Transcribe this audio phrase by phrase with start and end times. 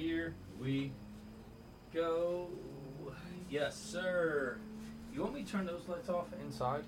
[0.00, 0.92] here we
[1.92, 2.48] go.
[3.50, 4.56] Yes, sir.
[5.12, 6.84] You want me to turn those lights off inside?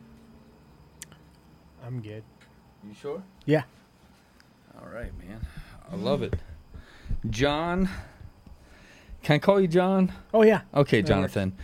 [1.84, 2.22] I'm good.
[2.86, 3.22] You sure?
[3.44, 3.64] Yeah.
[4.80, 5.40] All right, man.
[5.90, 6.34] I love it.
[7.28, 7.88] John.
[9.22, 10.10] Can I call you John?
[10.32, 10.62] Oh yeah.
[10.74, 11.56] Okay, That Jonathan.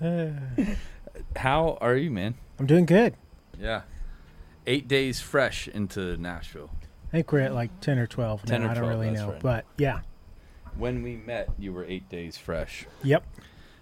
[0.00, 0.28] Uh,
[1.36, 2.34] How are you, man?
[2.58, 3.14] I'm doing good.
[3.58, 3.82] Yeah.
[4.66, 6.70] Eight days fresh into Nashville.
[7.16, 8.44] I think we're at like ten or twelve.
[8.44, 8.66] 10 now.
[8.66, 9.42] or I don't 12, really that's know, right.
[9.42, 10.00] but yeah.
[10.76, 12.84] When we met, you were eight days fresh.
[13.02, 13.24] Yep.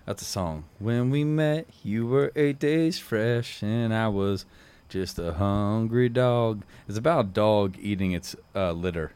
[0.07, 0.67] That's a song.
[0.79, 4.47] When we met, you were eight days fresh, and I was
[4.89, 6.63] just a hungry dog.
[6.89, 9.11] It's about a dog eating its uh, litter,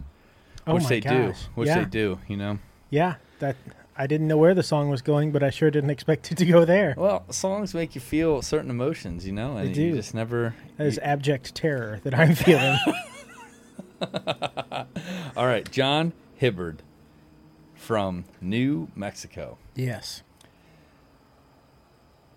[0.66, 1.34] Oh which my they do.
[1.54, 1.78] Which yeah.
[1.78, 2.18] they do.
[2.26, 2.58] You know.
[2.90, 3.14] Yeah.
[3.38, 3.54] That
[3.96, 6.44] I didn't know where the song was going, but I sure didn't expect it to
[6.44, 6.94] go there.
[6.98, 9.96] Well, songs make you feel certain emotions, you know, and They you do.
[9.96, 10.56] just never.
[10.76, 12.76] That is abject terror that I'm feeling.
[15.36, 16.82] All right, John Hibbard
[17.74, 19.58] from New Mexico.
[19.74, 20.22] yes.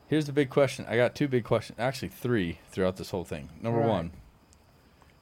[0.08, 0.86] Here's the big question.
[0.90, 3.48] I got two big questions, actually three throughout this whole thing.
[3.62, 3.88] Number right.
[3.88, 4.12] one,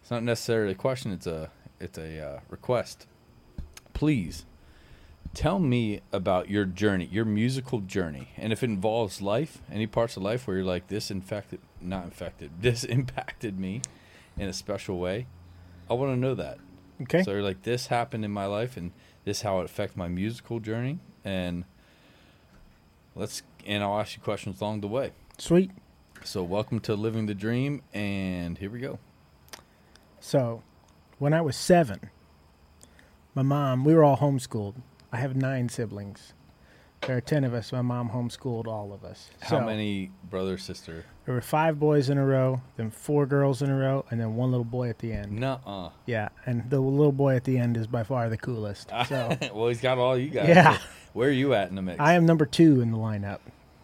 [0.02, 3.06] it's not necessarily a question; it's a it's a uh, request.
[3.94, 4.48] Please
[5.36, 10.18] tell me about your journey, your musical journey, and if it involves life, any parts
[10.18, 13.84] of life where you're like this infected, not infected, this impacted me
[14.38, 15.28] in a special way.
[15.90, 16.58] I want to know that.
[17.02, 17.24] Okay.
[17.24, 18.92] So you're like, this happened in my life, and
[19.26, 21.64] this how it affected my musical journey, and
[23.16, 25.12] let's and I'll ask you questions along the way.
[25.38, 25.72] Sweet.
[26.24, 29.00] So welcome to living the dream, and here we go.
[30.20, 30.64] So,
[31.18, 32.10] when I was seven,
[33.34, 34.76] my mom, we were all homeschooled.
[35.14, 36.34] I have nine siblings.
[37.08, 37.72] There are ten of us.
[37.72, 39.30] My mom homeschooled all of us.
[39.40, 41.06] How So, many brother sister?
[41.26, 44.36] There were five boys in a row, then four girls in a row, and then
[44.36, 45.32] one little boy at the end.
[45.40, 45.90] Nuh-uh.
[46.06, 48.90] Yeah, and the little boy at the end is by far the coolest.
[49.08, 50.50] So well, he's got all you guys.
[50.50, 50.78] Yeah.
[51.14, 52.00] Where are you at in the mix?
[52.00, 53.40] I am number two in the lineup.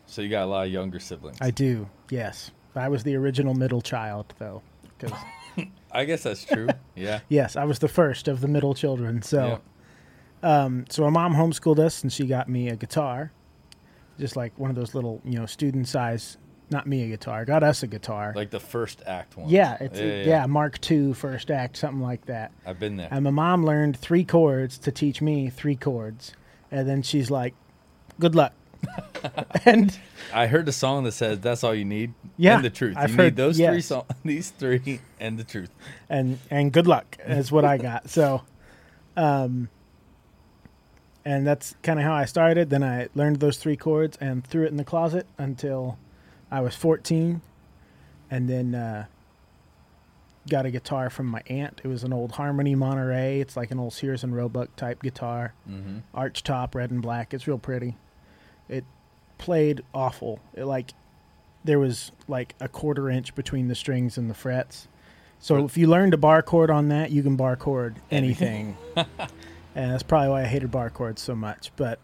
[0.08, 1.38] So you got a lot of younger siblings.
[1.41, 2.52] I do, yes.
[2.76, 4.61] I was the original middle child, though.
[4.99, 5.11] 'cause-
[5.92, 6.67] I guess that's true.
[6.95, 7.21] yeah.
[7.30, 9.21] yes, I was the first of the middle children.
[9.21, 9.58] So, Yeah.
[10.43, 13.31] Um, so my mom homeschooled us, and she got me a guitar,
[14.19, 16.37] just like one of those little, you know, student size.
[16.71, 17.45] Not me a guitar.
[17.45, 18.33] Got us a guitar.
[18.35, 19.49] Like the first act one.
[19.49, 20.23] yeah, it's yeah, yeah.
[20.25, 22.51] yeah, Mark II first act, something like that.
[22.65, 23.07] I've been there.
[23.11, 26.33] And my mom learned three chords to teach me three chords.
[26.71, 27.53] And then she's like,
[28.19, 28.53] good luck.
[29.65, 29.95] and
[30.33, 32.15] I heard a song that says that's all you need.
[32.35, 32.95] Yeah, And the truth.
[32.97, 35.69] I've you heard- need those three songs, these three, and the truth.
[36.09, 38.09] and and good luck is what I got.
[38.09, 38.41] So
[39.15, 39.69] um
[41.25, 42.69] and that's kind of how I started.
[42.69, 45.97] Then I learned those three chords and threw it in the closet until
[46.52, 47.41] I was 14
[48.30, 49.05] and then uh
[50.47, 51.81] got a guitar from my aunt.
[51.83, 53.39] It was an old Harmony Monterey.
[53.39, 55.53] It's like an old Sears and Roebuck type guitar.
[55.67, 55.99] Mm-hmm.
[56.14, 57.33] arch top, red and black.
[57.33, 57.95] It's real pretty.
[58.69, 58.83] It
[59.37, 60.39] played awful.
[60.53, 60.91] It like
[61.64, 64.87] there was like a quarter inch between the strings and the frets.
[65.39, 68.77] So if you learned a bar chord on that, you can bar chord anything.
[69.75, 71.71] and that's probably why I hated bar chords so much.
[71.75, 71.99] But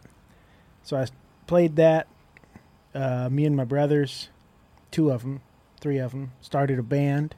[0.83, 1.07] so I
[1.47, 2.07] played that.
[2.93, 4.29] Uh, me and my brothers,
[4.91, 5.41] two of them,
[5.79, 7.35] three of them, started a band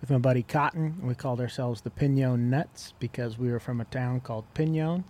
[0.00, 0.98] with my buddy Cotton.
[1.02, 5.04] We called ourselves the Pinon Nuts because we were from a town called Pinon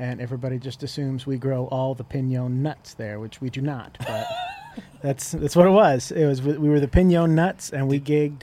[0.00, 3.98] and everybody just assumes we grow all the pinon nuts there, which we do not.
[3.98, 4.26] But
[5.02, 6.10] that's that's what it was.
[6.10, 8.42] It was we were the pinon nuts, and we gigged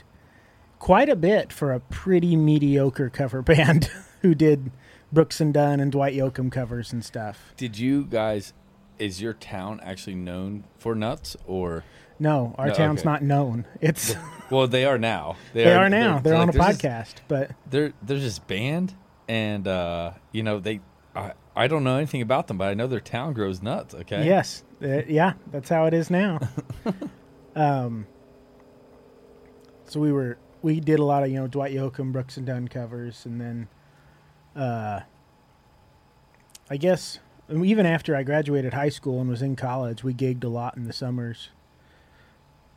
[0.78, 3.90] quite a bit for a pretty mediocre cover band
[4.22, 4.72] who did
[5.12, 7.54] Brooks and Dunn and Dwight Yoakam covers and stuff.
[7.58, 8.54] Did you guys?
[9.00, 11.84] Is your town actually known for nuts, or
[12.20, 13.10] No, our No, town's okay.
[13.10, 13.66] not known.
[13.80, 14.16] It's
[14.50, 15.36] well, they are now.
[15.54, 16.18] they are now.
[16.20, 18.96] They're, on a like, there's this- podcast, but they're they're just banned,
[19.28, 20.80] and uh, you know they.
[21.16, 23.94] I I don't know anything about them, but I know their town grows nuts.
[23.94, 24.26] Okay.
[24.26, 26.40] Yes, uh, yeah, that's how it is now.
[27.56, 28.08] um,
[29.86, 32.68] so we were we did a lot of you know Dwight Yoakam, Brooks and Dunn
[32.68, 33.68] covers, and then,
[34.58, 35.02] uh,
[36.70, 37.20] I guess
[37.50, 40.84] even after I graduated high school and was in college, we gigged a lot in
[40.86, 41.50] the summers.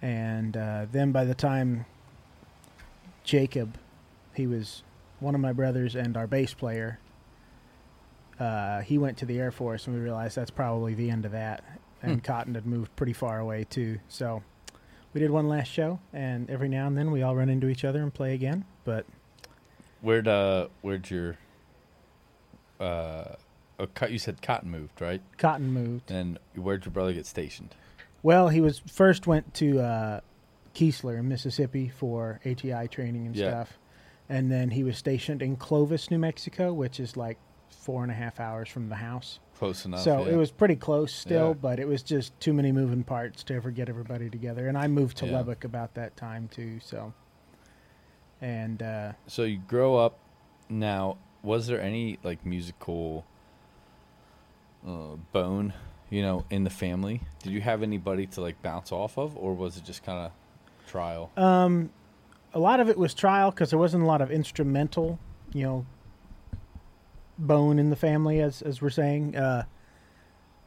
[0.02, 1.86] And uh, then by the time
[3.24, 3.78] Jacob,
[4.34, 4.82] he was
[5.18, 6.98] one of my brothers and our bass player
[8.38, 11.32] uh, he went to the Air Force, and we realized that's probably the end of
[11.32, 11.62] that.
[12.02, 12.18] And Hmm.
[12.20, 13.98] Cotton had moved pretty far away too.
[14.08, 14.42] So
[15.12, 17.84] we did one last show, and every now and then we all run into each
[17.84, 18.64] other and play again.
[18.84, 19.04] But
[20.00, 21.36] Where'd uh where'd your
[22.80, 23.34] uh
[23.78, 25.22] oh, Co- you said Cotton moved right?
[25.38, 26.10] Cotton moved.
[26.10, 27.74] And where'd your brother get stationed?
[28.22, 30.20] Well, he was first went to uh,
[30.74, 33.48] Keesler in Mississippi for ATI training and Yeah.
[33.50, 33.78] stuff,
[34.28, 37.38] and then he was stationed in Clovis, New Mexico, which is like
[37.70, 39.40] four and a half hours from the house.
[39.56, 40.00] Close enough.
[40.00, 40.32] so yeah.
[40.32, 41.54] it was pretty close still, Yeah.
[41.54, 44.68] but it was just too many moving parts to ever get everybody together.
[44.68, 45.26] And I moved to.
[45.26, 46.78] Lubbock about that time too.
[46.80, 47.12] So,
[48.40, 50.18] and uh, So you grow up
[50.68, 51.18] now.
[51.42, 53.24] Was there any like musical
[54.86, 55.72] uh, bone,
[56.10, 57.22] you know, in the family?
[57.42, 60.32] Did you have anybody to like bounce off of, or was it just kind of
[60.86, 61.30] trial?
[61.36, 61.90] um,
[62.52, 65.18] a lot of it was trial because there wasn't a lot of instrumental,
[65.52, 65.86] you know,
[67.38, 69.36] bone in the family, as as we're saying.
[69.36, 69.64] Uh,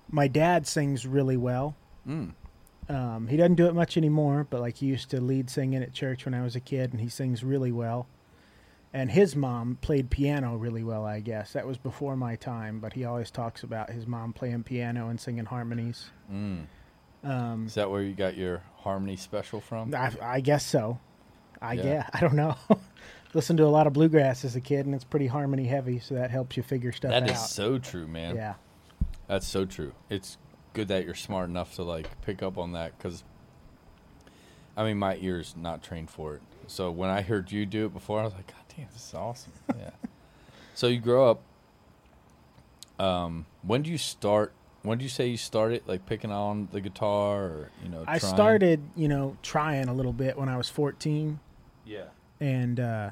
[0.09, 1.75] my dad sings really well.
[2.07, 2.33] Mm.
[2.89, 5.93] Um, he doesn't do it much anymore, but like he used to lead singing at
[5.93, 8.07] church when I was a kid, and he sings really well.
[8.95, 11.53] And his mom played piano really well, I guess.
[11.53, 15.19] That was before my time, but he always talks about his mom playing piano and
[15.19, 16.11] singing harmonies.
[16.31, 16.65] Mm.
[17.23, 19.95] Um, Is that where you got your harmony special from?
[19.95, 20.99] I, I guess so.
[21.61, 21.83] I Yeah.
[21.83, 22.55] guess I don't know.
[23.33, 26.13] Listened to a lot of bluegrass as a kid, and it's pretty harmony heavy, so
[26.13, 27.29] that helps you figure stuff That out.
[27.31, 28.35] is so true, man.
[28.35, 28.53] yeah,
[29.25, 29.93] That's so true.
[30.11, 30.37] It's
[30.73, 33.23] good that you're smart enough to like pick up on that because,
[34.77, 36.41] I mean, my ears not trained for it.
[36.67, 39.13] So when I heard you do it before, I was like, God damn, this is
[39.13, 39.51] awesome.
[39.77, 39.89] Yeah.
[40.75, 41.41] so you grow up.
[42.99, 44.53] Um, when do you start?
[44.83, 48.03] When do you say you started like picking on the guitar or you know?
[48.07, 48.35] I trying?
[48.35, 51.39] started, you know, trying a little bit when I was 14.
[51.85, 52.03] Yeah.
[52.39, 53.09] and uh,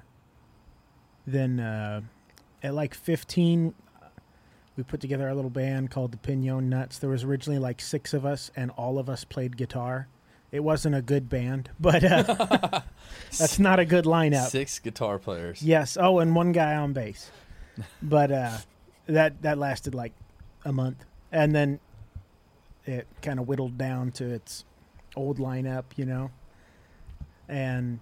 [1.27, 2.01] then uh,
[2.63, 3.73] at like 15
[4.77, 6.97] we put together a little band called the Pinon Nuts.
[6.97, 10.07] There was originally like six of us, and all of us played guitar.
[10.51, 12.81] It wasn't a good band, but uh,
[13.37, 14.49] that's not a good lineup.
[14.49, 15.61] Six guitar players.
[15.61, 15.97] Yes.
[15.99, 17.31] Oh, and one guy on bass.
[18.01, 18.57] But uh,
[19.07, 20.13] that that lasted like
[20.65, 21.79] a month, and then
[22.85, 24.65] it kind of whittled down to its
[25.15, 26.31] old lineup, you know.
[27.47, 27.99] And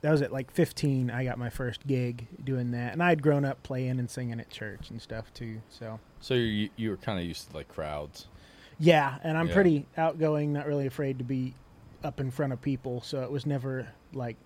[0.00, 1.10] that was at like 15.
[1.10, 4.40] I got my first gig doing that, and I had grown up playing and singing
[4.40, 5.60] at church and stuff too.
[5.68, 8.26] So So you you were kind of used to like crowds.
[8.80, 9.54] Yeah, and I'm Yeah.
[9.54, 11.54] pretty outgoing, not really afraid to be
[12.02, 13.00] up in front of people.
[13.02, 14.36] So it was never like.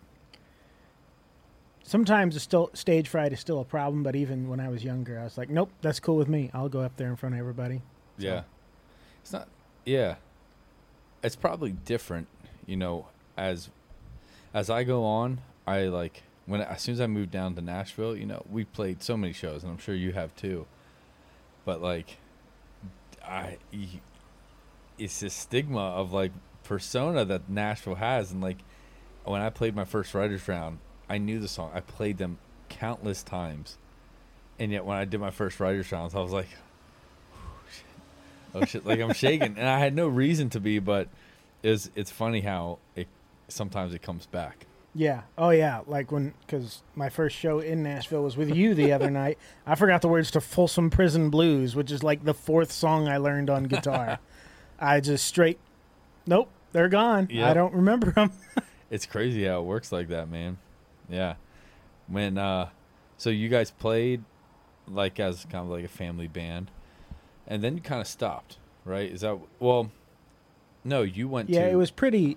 [1.86, 5.24] Sometimes still stage fright is still a problem, but even when I was younger, I
[5.24, 6.50] was like, "Nope, that's cool with me.
[6.54, 7.82] I'll go up there in front of everybody."
[8.18, 8.42] So- Yeah.
[9.20, 9.48] It's not
[9.84, 10.16] yeah.
[11.22, 12.28] It's probably different,
[12.66, 13.68] you know, as
[14.54, 18.16] as I go on, I like when as soon as I moved down to Nashville,
[18.16, 20.66] you know, we played so many shows and I'm sure you have too.
[21.66, 22.16] But like
[23.22, 23.58] I
[24.98, 26.32] it's this stigma of like
[26.62, 28.58] persona that Nashville has and like
[29.24, 31.70] when I played my first writers round, I knew the song.
[31.74, 32.38] I played them
[32.68, 33.78] countless times.
[34.58, 36.48] And yet when I did my first writers rounds, I was like
[38.54, 41.08] oh shit like i'm shaking and i had no reason to be but
[41.62, 43.08] it's it's funny how it
[43.48, 45.22] sometimes it comes back Yeah.
[45.36, 45.80] Oh, yeah.
[45.88, 49.38] Like when, because my first show in Nashville was with you the other night.
[49.66, 53.16] I forgot the words to Folsom Prison Blues, which is like the fourth song I
[53.16, 54.20] learned on guitar.
[54.78, 55.58] I just straight,
[56.26, 57.28] nope, they're gone.
[57.32, 58.32] I don't remember them.
[58.90, 60.58] it's crazy how it works like that man
[61.08, 61.34] yeah
[62.06, 62.68] when uh
[63.16, 64.22] so you guys played
[64.86, 66.70] like as kind of like a family band
[67.46, 69.90] and then you kind of stopped right is that well
[70.84, 72.36] no you went yeah, to it was pretty.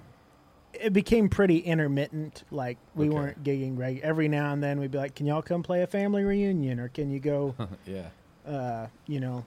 [0.73, 2.43] It became pretty intermittent.
[2.51, 3.15] Like we Okay.
[3.15, 3.99] weren't gigging reg.
[4.03, 6.87] Every now and then we'd be like, "Can y'all come play a family reunion?" Or
[6.87, 7.55] "Can you go?"
[7.85, 8.09] yeah
[8.47, 9.45] uh, you know,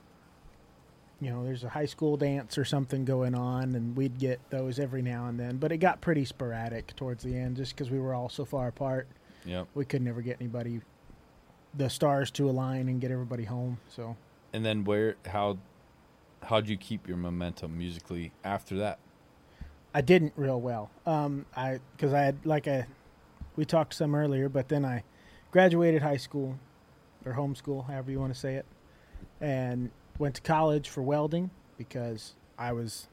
[1.20, 4.78] you know, there's a high school dance or something going on, and we'd get those
[4.78, 5.58] every now and then.
[5.58, 8.68] But it got pretty sporadic towards the end, just because we were all so far
[8.68, 9.06] apart.
[9.44, 10.80] yep We could never get anybody,
[11.74, 13.78] the stars to align and get everybody home.
[13.88, 14.16] So
[14.52, 15.58] and then where how
[16.42, 18.98] how'd you keep your momentum musically after that
[19.94, 20.90] I didn't real well.
[21.06, 22.86] Um, I because I had like I,
[23.56, 25.02] we talked some earlier, but then I
[25.50, 26.58] graduated high school,
[27.24, 28.66] or homeschool, however you want to say it,
[29.40, 33.08] and went to college for welding because I was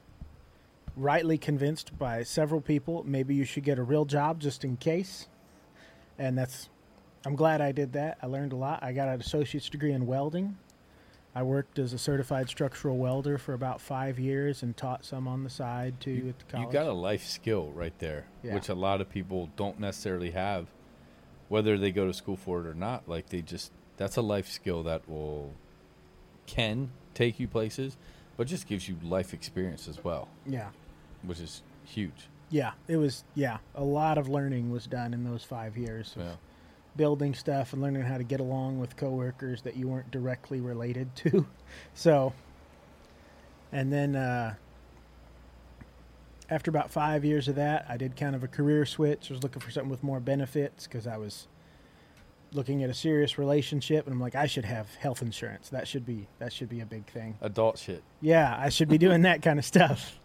[0.96, 5.26] rightly convinced by several people maybe you should get a real job just in case,
[6.18, 6.68] and that's.
[7.26, 8.16] I'm glad I did that.
[8.22, 8.80] I learned a lot.
[8.82, 10.56] I got an associate's degree in welding.
[11.34, 15.42] I worked as a certified structural welder for about five years and taught some on
[15.42, 16.66] the side too you, at the college.
[16.68, 18.54] you got a life skill right there, Yeah.
[18.54, 20.68] which a lot of people don't necessarily have,
[21.48, 23.08] whether they go to school for it or not.
[23.08, 25.52] Like they just that's a life skill that will
[26.48, 27.96] can take you places,
[28.36, 30.70] but just gives you life experience as well, yeah,
[31.22, 32.28] which is huge.
[32.50, 32.72] yeah.
[32.88, 33.58] It was yeah.
[33.76, 36.32] A lot of learning was done in those five years Yeah.
[36.96, 41.14] building stuff and learning how to get along with coworkers that you weren't directly related
[41.16, 41.46] to.
[41.94, 42.32] So,
[43.72, 44.54] and then uh,
[46.50, 49.30] after about five years of that, I did kind of a career switch.
[49.30, 51.46] I was looking for something with more benefits because I was
[52.52, 55.68] looking at a serious relationship, and I'm like, I should have health insurance.
[55.70, 57.36] That should be that should be a big thing.
[57.40, 58.02] Adult shit.
[58.20, 60.18] Yeah, I should be doing that kind of stuff.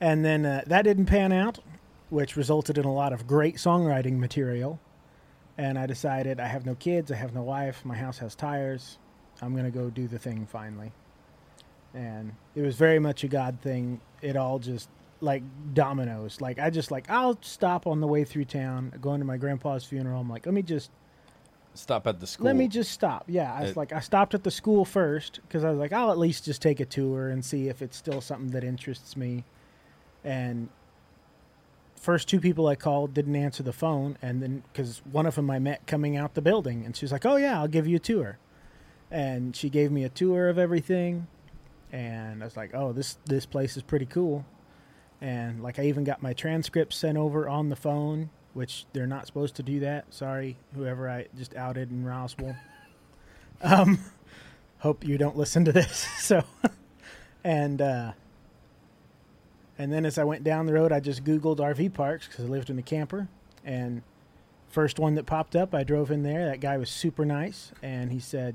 [0.00, 1.60] And then uh, that didn't pan out,
[2.10, 4.80] which resulted in a lot of great songwriting material.
[5.56, 8.98] And I decided I have no kids, I have no wife, my house has tires.
[9.40, 10.92] I'm going to go do the thing finally.
[11.94, 14.00] And it was very much a God thing.
[14.20, 14.88] It all just
[15.20, 15.42] like
[15.72, 16.40] dominoes.
[16.40, 19.84] Like I just like I'll stop on the way through town, going to my grandpa's
[19.84, 20.20] funeral.
[20.20, 20.90] I'm like, let me just
[21.74, 22.46] Stop at the school.
[22.46, 23.24] let me just stop.
[23.26, 25.92] Yeah, I was It- like, I stopped at the school first because I was like,
[25.92, 29.16] I'll at least just take a tour and see if it's still something that interests
[29.16, 29.44] me.
[30.22, 30.68] And
[31.96, 35.50] first two people I called didn't answer the phone, and then because one of them
[35.50, 37.96] I met coming out the building, and she was like, "Oh yeah, I'll give you
[37.96, 38.38] a tour,"
[39.10, 41.26] and she gave me a tour of everything,
[41.92, 44.44] and I was like, "Oh, this this place is pretty cool,"
[45.20, 49.26] and like I even got my transcripts sent over on the phone, which they're not
[49.26, 50.12] supposed to do that.
[50.14, 52.56] Sorry, whoever I just outed in Roswell.
[53.62, 53.98] um,
[54.78, 56.06] hope you don't listen to this.
[56.18, 56.42] so,
[57.42, 58.12] and uh,
[59.78, 62.48] and then as I went down the road, I just Googled RV parks because I
[62.48, 63.28] lived in a camper,
[63.64, 64.02] and
[64.68, 66.46] first one that popped up, I drove in there.
[66.46, 68.54] That guy was super nice, and he said,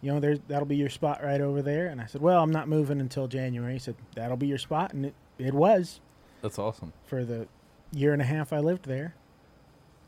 [0.00, 2.52] "You know, there's that'll be your spot right over there." And I said, "Well, I'm
[2.52, 6.00] not moving until January." He said, "That'll be your spot," and it it was
[6.40, 6.92] That's awesome.
[7.04, 7.48] for the
[7.92, 9.14] year and a half I lived there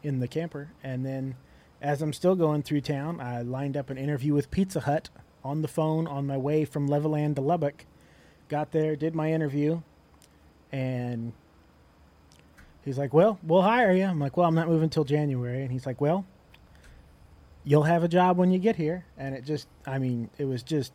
[0.03, 0.71] in the camper.
[0.83, 1.37] And then
[1.81, 5.11] as I'm still going through town, I lined up an interview with Pizza Hut
[5.45, 7.87] on the phone on my way from Levelland to Lubbock.
[8.49, 9.81] Got there, did my interview,
[10.71, 11.33] and
[12.85, 14.05] he's like, Well, we'll hire you.
[14.05, 15.63] I'm like, Well, I'm not moving till January.
[15.63, 16.27] And he's like, Well,
[17.65, 19.05] you'll have a job when you get here.
[19.17, 20.93] And it just, I mean, it was just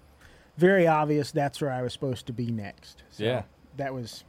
[0.58, 3.04] very obvious that's where I was supposed to be next.
[3.10, 3.44] So Yeah.
[3.78, 4.24] That was,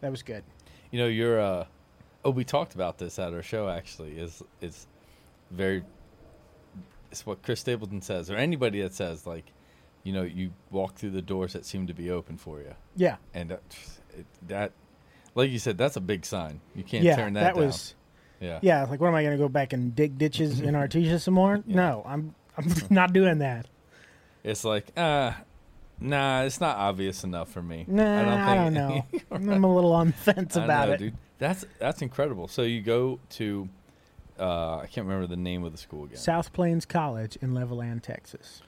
[0.00, 0.42] that was good.
[0.90, 1.64] You know, you're uh
[2.24, 4.18] oh, we talked about this at our show actually.
[4.18, 4.86] Is is
[5.50, 5.82] very
[7.10, 9.44] it's what Chris Stapleton says, or anybody that says like,
[10.02, 13.16] you know, you walk through the doors that seem to be open for you, Yeah.
[13.34, 13.56] and uh,
[14.16, 14.72] it, that,
[15.34, 16.60] like you said, that's a big sign.
[16.74, 17.64] You can't yeah, turn that, down.
[17.66, 17.94] was
[18.40, 18.84] yeah, yeah.
[18.84, 21.62] Like, what am I going to go back and dig ditches in Artesia some more?
[21.66, 21.76] Yeah.
[21.76, 23.66] No, I'm I'm not doing that.
[24.44, 25.32] It's like, uh,
[26.00, 27.84] nah, it's not obvious enough for me.
[27.88, 29.06] Nah, I don't, know.
[29.30, 30.98] I'm a little on the fence I about know, it.
[30.98, 31.16] dude.
[31.38, 32.48] That's that's incredible.
[32.48, 33.68] So you go to,
[34.38, 36.16] uh, I can't remember the name of the school again.
[36.16, 38.62] South Plains College in Levelland, Texas.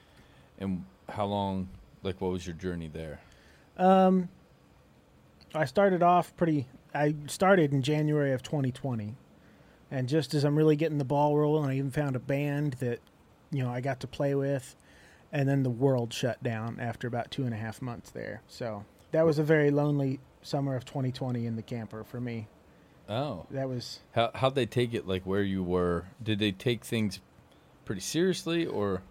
[0.59, 1.69] And how long?
[2.03, 3.19] Like, what was your journey there?
[3.77, 4.29] Um,
[5.53, 6.67] I started off pretty.
[6.93, 9.15] I started in January of 2020,
[9.91, 12.99] and just as I'm really getting the ball rolling, I even found a band that,
[13.51, 14.75] you know, I got to play with,
[15.31, 18.41] and then the world shut down after about two and a half months there.
[18.47, 22.47] So that was a very lonely summer of 2020 in the camper for me.
[23.07, 25.07] Oh, That was how how'd they take it?
[25.07, 26.05] Like where you were?
[26.21, 27.19] Did they take things
[27.85, 29.01] pretty seriously, or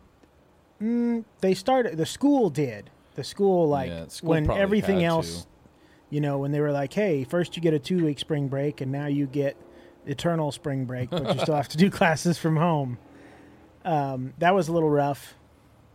[0.81, 1.97] Mm, they started.
[1.97, 2.91] The school did.
[3.17, 5.49] The school like Yeah, school when everything else, to.
[6.11, 8.81] you know, when they were like, "Hey, first you get a two week spring break,
[8.81, 9.57] and now you get
[10.07, 12.99] eternal spring break, but you still have to do classes from home."
[13.85, 15.35] Um, that was a little rough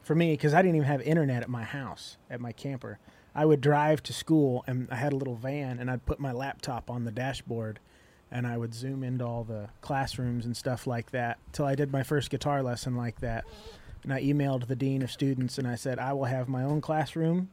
[0.04, 3.00] for me because I didn't even have internet at my house at my camper.
[3.36, 6.32] I would drive to school, and I had a little van, and I'd put my
[6.32, 7.80] laptop on the dashboard,
[8.30, 11.40] and I would zoom into all the classrooms and stuff like that.
[11.52, 13.46] Till I did my first guitar lesson like that
[14.04, 16.82] and I emailed the dean of students and I said I will have my own
[16.82, 17.50] classroom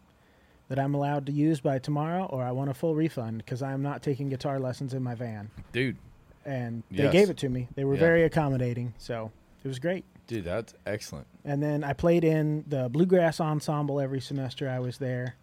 [0.69, 3.73] that I'm allowed to use by tomorrow, or I want a full refund because I
[3.73, 5.51] am not taking guitar lessons in my van.
[5.73, 5.97] dude?
[6.45, 7.13] And they Yes.
[7.13, 7.69] gave it to me.
[7.77, 8.01] They were Yeah.
[8.01, 9.31] very accommodating, so
[9.63, 10.05] it was great.
[10.27, 11.27] Dude, that's excellent.
[11.45, 15.37] And then I played in the bluegrass ensemble every semester I was there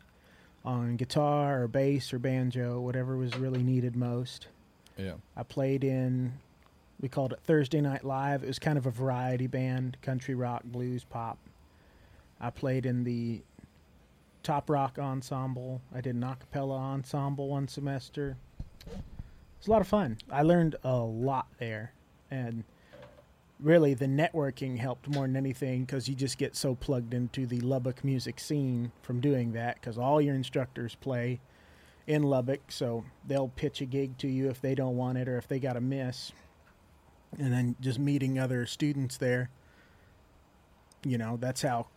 [0.64, 4.48] on guitar or bass or banjo, whatever was really needed most.
[4.98, 5.14] Yeah.
[5.36, 6.34] I played in,
[7.00, 8.44] we called it Thursday Night Live.
[8.44, 11.38] It was kind of a variety band, country rock, blues, pop.
[12.40, 13.42] I played in the
[14.44, 15.82] top rock ensemble.
[15.96, 18.38] I did an a cappella ensemble one semester.
[19.58, 20.18] It's a lot of fun.
[20.32, 21.94] I learned a lot there.
[22.30, 22.64] And
[23.60, 27.60] really, the networking helped more than anything because you just get so plugged into the
[27.62, 31.40] Lubbock music scene from doing that because all your instructors play
[32.06, 35.38] in Lubbock, so they'll pitch a gig to you if they don't want it or
[35.38, 36.32] if they got a miss.
[37.38, 39.50] And then just meeting other students there.
[41.04, 41.88] You know, that's how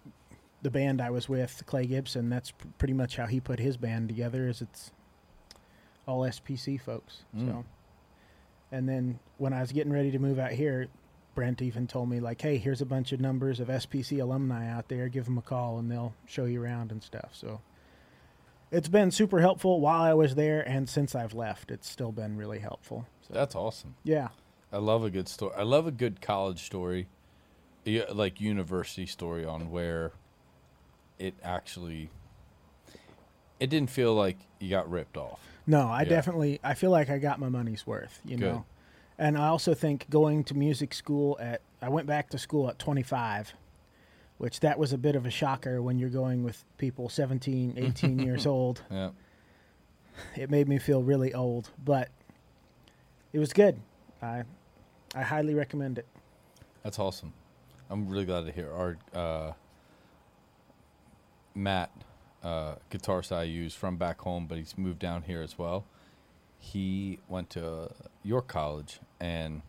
[0.62, 3.76] the band I was with, Clay Gibson, that's pr- pretty much how he put his
[3.76, 4.90] band together is it's
[6.06, 7.22] all SPC folks.
[7.34, 7.48] Mm.
[7.48, 7.64] So
[8.72, 10.86] and then when I was getting ready to move out here,
[11.40, 14.88] Brent even told me like, "Hey, here's a bunch of numbers of SPC alumni out
[14.88, 15.08] there.
[15.08, 17.62] Give them a call and they'll show you around and stuff." So
[18.70, 21.70] it's been super helpful while I was there and since I've left.
[21.70, 23.06] It's still been really helpful.
[23.26, 23.94] So That's awesome.
[24.04, 24.28] yeah.
[24.70, 25.54] I love a good story.
[25.56, 27.08] I love a good college story,
[27.86, 30.12] like university story on where
[31.18, 32.10] it actually
[33.58, 35.40] it didn't feel like you got ripped off.
[35.66, 36.10] No, I Yeah.
[36.10, 38.44] definitely I feel like I got my money's worth, you Good.
[38.44, 38.64] know.
[39.20, 42.78] And I also think going to music school at I went back to school at
[42.78, 43.52] 25,
[44.38, 48.18] which that was a bit of a shocker when you're going with people 17, 18
[48.18, 48.82] years old.
[48.90, 49.10] Yeah.
[50.36, 52.08] It made me feel really old, but
[53.34, 53.78] it was good.
[54.22, 54.44] I
[55.14, 56.06] I highly recommend it.
[56.82, 57.34] That's awesome.
[57.90, 59.52] I'm really glad to hear our uh,
[61.54, 61.90] Matt,
[62.42, 65.84] uh, guitarist I use from back home, but he's moved down here as well.
[66.60, 67.90] He went to
[68.22, 69.62] York College, and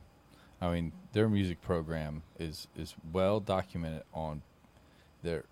[0.62, 4.42] I mean their music program is is well documented on
[5.24, 5.46] their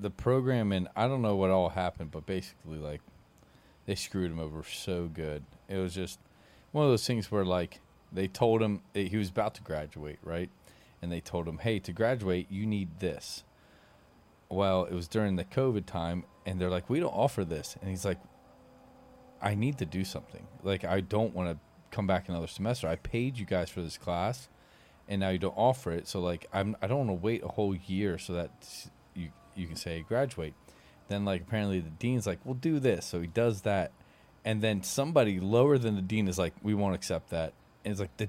[0.00, 0.72] the program.
[0.72, 3.02] And I don't know what all happened, but basically like
[3.86, 5.44] they screwed him over so good.
[5.68, 6.18] It was just
[6.72, 7.80] one of those things where like
[8.10, 10.48] they told him that he was about to graduate, right?
[11.02, 13.44] And they told him, "Hey, to graduate, you need this."
[14.48, 17.90] Well, it was during the COVID time, and they're like, "We don't offer this," and
[17.90, 18.18] he's like,
[19.44, 20.46] "I need to do something.
[20.62, 21.58] Like, I don't want to
[21.94, 22.88] come back another semester.
[22.88, 24.48] I paid you guys for this class,
[25.06, 26.08] and now you don't offer it.
[26.08, 28.50] So, like, I'm I don't want to wait a whole year so that
[29.14, 30.54] you you can say graduate."
[31.08, 33.92] Then, like, apparently the dean's like, "We'll do this," so he does that,
[34.44, 37.52] and then somebody lower than the dean is like, "We won't accept that,"
[37.84, 38.28] and it's like the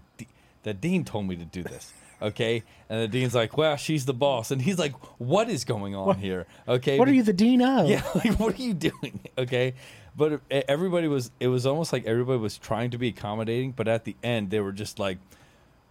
[0.63, 1.93] the dean told me to do this.
[2.21, 5.95] Okay, and the dean's like, "Well, she's the boss," and he's like, "What is going
[5.95, 7.89] on What- here?" Okay, What are you the dean of?
[7.89, 9.19] yeah, like what are you doing?
[9.37, 9.73] Okay,
[10.15, 11.31] but everybody was.
[11.39, 14.59] It was almost like everybody was trying to be accommodating, but at the end they
[14.61, 15.17] were just like,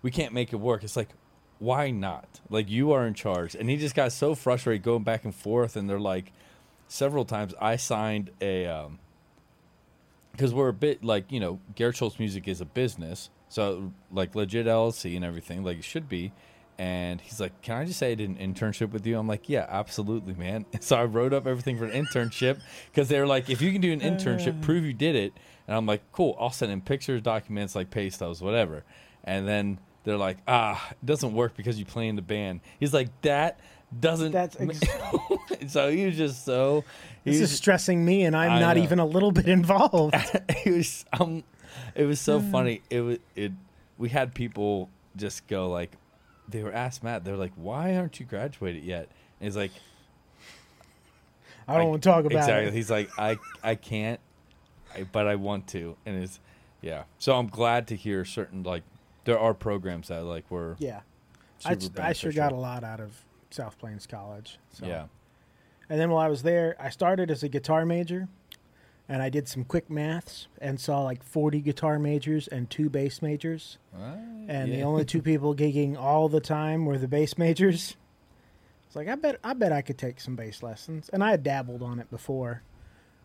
[0.03, 1.11] "We can't make it work." It's like,
[1.59, 2.41] why not?
[2.49, 5.77] Like you are in charge, and he just got so frustrated going back and forth,
[5.77, 6.33] and they're like,
[6.89, 8.67] several times I signed a.
[8.67, 8.99] um
[10.33, 14.35] because we're a bit like you know Garrett Shultz Music is a business, so like
[14.35, 16.33] legit LLC and everything, like it should be.
[16.77, 19.49] And he's like, "Can I just say I did an internship with you?" I'm like,
[19.49, 22.61] "Yeah, absolutely, man." So I wrote up everything for an internship
[22.91, 25.33] because they were like, "If you can do an internship, prove you did it."
[25.69, 28.83] And I'm like, "Cool, I'll send in pictures, documents, like pay stubs, whatever."
[29.23, 32.93] And then they're like, "Ah, it doesn't work because you play in the band." He's
[32.93, 33.61] like, "That
[34.01, 34.81] doesn't." That's ex-
[35.73, 36.83] so he was just so.
[37.25, 38.83] He this was is stressing me and I'm I not know.
[38.83, 40.15] even a little bit involved.
[40.49, 41.45] it was um
[41.95, 42.51] it was so hmm.
[42.51, 43.53] funny it was it
[43.99, 45.93] we had people just go like
[46.49, 49.09] they were asked matt they're like why aren't you graduated yet
[49.41, 49.73] and he's like
[51.67, 52.75] I don't want to talk about exactly it.
[52.75, 54.21] he's like i i can't
[54.95, 56.39] I, but i want to and it's
[56.83, 58.83] yeah so i'm glad to hear certain like
[59.25, 61.01] there are programs that like were Yeah.
[61.65, 64.59] I, I sure got a lot out of South Plains College.
[64.73, 64.87] So.
[64.87, 65.07] yeah
[65.89, 68.29] And then while I was there, I started as a guitar major,
[69.09, 73.21] and I did some quick maths and saw like 40 guitar majors and two bass
[73.21, 73.79] majors.
[74.49, 77.97] And the only two people gigging all the time were the bass majors.
[78.87, 81.43] It's like I bet I bet I could take some bass lessons, and I had
[81.43, 82.63] dabbled on it before.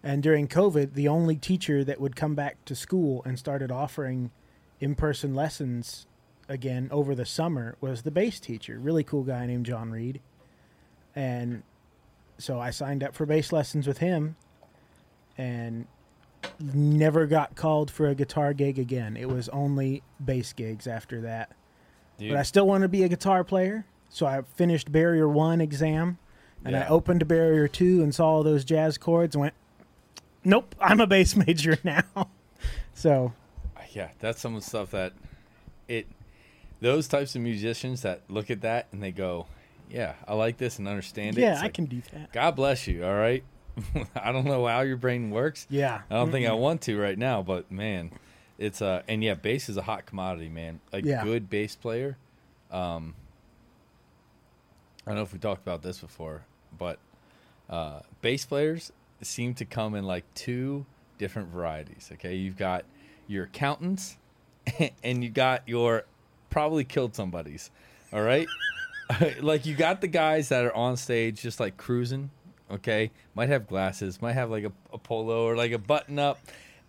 [0.02, 4.32] And during COVID, the only teacher that would come back to school and started offering
[4.80, 6.08] in-person lessons
[6.48, 10.22] again over the summer was the bass teacher, really cool guy named John Reed.
[11.16, 11.64] And
[12.38, 14.38] so I signed up for bass lessons with him
[15.40, 15.88] and
[16.60, 19.16] never got called for a guitar gig again.
[19.16, 21.52] It was only bass gigs after that.
[22.18, 25.62] Dude, But I still wanted to be a guitar player, so I finished Barrier 1
[25.62, 26.18] exam
[26.66, 29.54] and I opened Barrier 2 and saw all those jazz chords and went,
[30.44, 32.04] "Nope, I'm a bass major now."
[32.94, 33.32] so,
[33.92, 35.14] yeah that's some of the stuff that
[35.88, 36.06] it
[36.82, 39.48] those types of musicians that look at that and they go
[39.90, 42.32] yeah i like this and understand it yeah, I can do that.
[42.32, 43.04] God bless you.
[43.06, 43.44] All right.
[44.16, 45.68] I don't know how your brain works.
[45.70, 46.02] Yeah.
[46.10, 48.12] I don't think I want to right now, but man,
[48.58, 50.80] it's uh and yeah, bass is a hot commodity, man.
[50.94, 51.24] A Yeah.
[51.24, 52.18] good bass player.
[52.72, 53.16] Um
[55.06, 56.44] I don't know if we talked about this before,
[56.78, 57.00] but
[57.70, 60.86] uh bass players seem to come in like two
[61.18, 62.10] different varieties.
[62.14, 62.86] Okay, you've got
[63.28, 64.18] your accountants
[65.04, 66.06] and you got your
[66.50, 67.70] probably killed somebody's.
[68.12, 68.48] All right?
[69.42, 72.30] like you got the guys that are on stage just like cruising,
[72.72, 73.12] okay?
[73.36, 76.40] Might have glasses, might have like a, a polo or like a button up,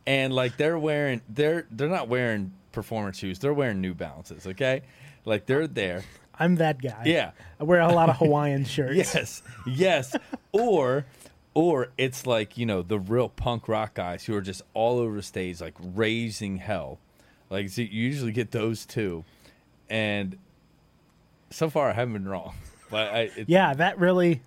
[0.07, 4.83] and like they're wearing they're they're not wearing performance shoes, they're wearing New Balances, okay?
[5.25, 6.03] Like they're there.
[6.39, 7.03] I'm that guy.
[7.05, 7.33] Yeah.
[7.61, 8.97] I wear a lot of Hawaiian shirts.
[8.97, 9.43] Yes.
[9.67, 10.17] Yes.
[10.53, 11.05] or
[11.53, 15.17] or it's like, you know, the real punk rock guys who are just all over
[15.17, 16.99] the stage like raising hell.
[17.51, 19.25] Like so you usually get those two.
[19.91, 20.39] And
[21.51, 22.55] so far I haven't been wrong.
[22.91, 24.43] But I Yeah, that really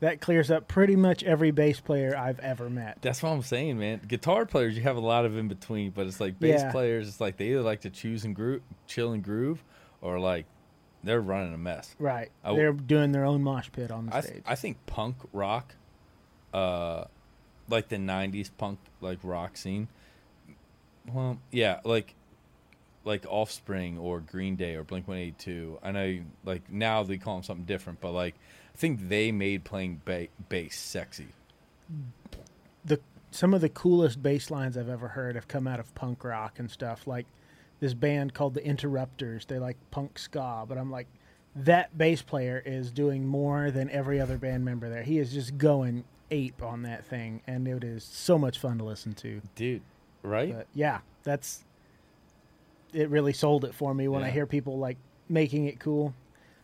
[0.00, 2.98] that clears up pretty much every bass player I've ever met.
[3.02, 4.00] That's what I'm saying, man.
[4.06, 6.72] Guitar players, you have a lot of in between, but it's like bass Yeah.
[6.72, 9.62] players, it's like they either like to choose and groove, chill and groove,
[10.00, 10.46] or like
[11.04, 11.94] they're running a mess.
[11.98, 12.30] Right.
[12.44, 14.42] I They're doing their own mosh pit on the I, stage.
[14.46, 15.74] I think punk rock,
[16.52, 17.04] uh,
[17.68, 19.88] like the '90s punk like rock scene.
[21.12, 22.14] Well, yeah, like
[23.04, 25.78] like Offspring or Green Day or Blink One Eighty Two.
[25.82, 28.34] I know, like now they call them something different, but like
[28.74, 31.28] I think they made playing ba- bass sexy.
[32.84, 36.24] the some of the coolest bass lines I've ever heard have come out of punk
[36.24, 37.06] rock and stuff.
[37.06, 37.26] Like
[37.80, 39.46] this band called the Interrupters.
[39.46, 41.06] They like punk ska, but I'm like,
[41.56, 45.02] that bass player is doing more than every other band member there.
[45.02, 48.84] He is just going ape on that thing, and it is so much fun to
[48.84, 49.40] listen to.
[49.54, 49.82] Dude,
[50.22, 50.54] right?
[50.54, 51.64] But yeah, that's
[52.92, 53.08] it.
[53.10, 54.96] Really sold it for me when I hear people like
[55.28, 56.14] making it cool.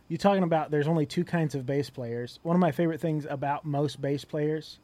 [0.07, 0.71] You talking about?
[0.71, 2.39] There's only two kinds of bass players.
[2.43, 4.79] One of my favorite things about most bass players,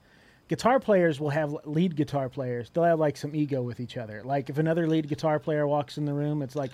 [0.50, 2.70] guitar players will have lead guitar players.
[2.70, 4.22] They'll have like some ego with each other.
[4.24, 6.72] Like if another lead guitar player walks in the room, it's like.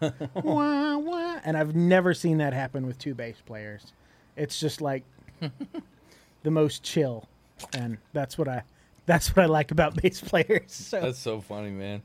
[0.34, 1.40] wah, wah.
[1.44, 3.92] And I've never seen that happen with two bass players.
[4.36, 5.04] It's just like
[6.42, 7.28] the most chill,
[7.74, 8.64] and that's what I
[9.06, 10.72] that's what I like about bass players.
[10.72, 12.02] So That's so funny, man.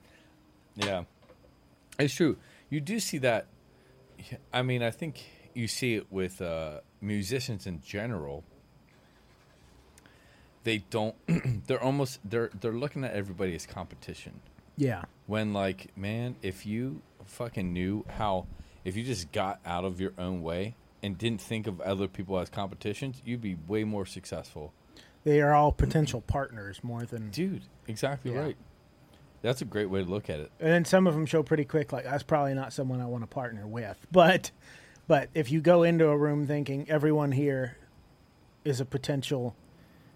[0.76, 1.04] Yeah,
[1.98, 2.38] it's true.
[2.70, 3.48] You do see that.
[4.54, 5.22] I mean, I think
[5.54, 8.44] you see it with uh, musicians in general.
[10.64, 11.16] They don't.
[11.68, 12.20] they're almost.
[12.24, 14.42] They're they're looking at everybody as competition.
[14.78, 18.46] yeah, When like, man, if you fucking knew how,
[18.84, 22.38] if you just got out of your own way and didn't think of other people
[22.40, 24.74] as competitions, you'd be way more successful.
[25.24, 27.30] they are all potential partners more than.
[27.30, 28.40] Dude, exactly Yeah.
[28.40, 28.58] right.
[29.42, 30.52] That's a great way to look at it.
[30.60, 33.24] And then some of them show pretty quick, like that's probably not someone I want
[33.24, 33.98] to partner with.
[34.12, 34.52] But,
[35.08, 37.78] but if you go into a room thinking everyone here
[38.66, 39.56] is a potential,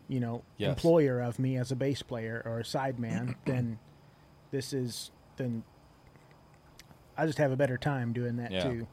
[0.08, 0.70] you know, Yes.
[0.70, 3.80] employer of me as a bass player or a sideman, then
[4.52, 5.64] this is then.
[7.18, 8.64] I just have a better time doing that Yeah.
[8.64, 8.88] too.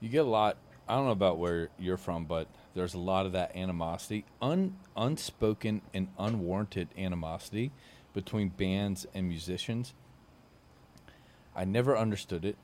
[0.00, 0.56] You get a lot.
[0.88, 4.76] I don't know about where you're from, but there's a lot of that animosity, un,
[4.96, 7.70] unspoken and unwarranted animosity
[8.14, 9.92] between bands and musicians.
[11.54, 12.56] I never understood it.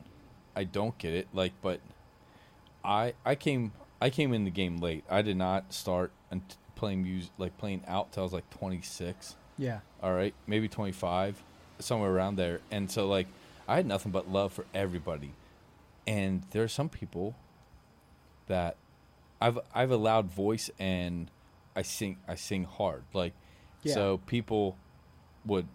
[0.56, 1.28] I don't get it.
[1.32, 1.80] Like, but
[2.84, 5.04] I I came I came in the game late.
[5.10, 6.42] I did not start and
[6.74, 11.42] playing music like playing out till I was like 26 Yeah, all right, maybe 25,
[11.78, 12.60] somewhere around there.
[12.70, 13.26] And so, like,
[13.68, 15.34] I had nothing but love for everybody.
[16.06, 17.34] And there are some people
[18.46, 18.76] that
[19.40, 21.30] I've I've allowed voice and
[21.76, 23.04] I sing I sing hard.
[23.12, 23.34] Like,
[23.82, 23.94] Yeah.
[23.94, 24.76] so people
[25.44, 25.66] would.